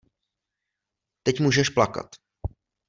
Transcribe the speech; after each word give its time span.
Teď 1.23 1.39
můžeš 1.39 1.69
plakat. 1.69 2.09